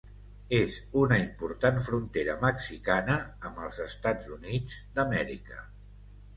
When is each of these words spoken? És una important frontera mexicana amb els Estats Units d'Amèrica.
És 0.59 0.77
una 1.01 1.19
important 1.23 1.77
frontera 1.89 2.37
mexicana 2.45 3.19
amb 3.51 3.63
els 3.69 3.79
Estats 3.87 4.35
Units 4.41 4.83
d'Amèrica. 4.99 5.65